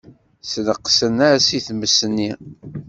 [0.51, 2.31] Sneqsen-as i tmes-nni.